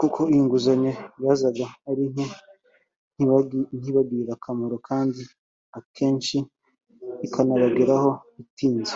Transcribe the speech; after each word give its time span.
kuko 0.00 0.20
iyi 0.30 0.40
nguzanyo 0.44 0.92
yazaga 1.24 1.66
ari 1.90 2.04
nke 2.12 2.26
ntibagirire 3.80 4.32
akamaro 4.36 4.76
kandi 4.88 5.22
akenshi 5.78 6.36
ikanabageraho 7.26 8.10
itinze 8.42 8.94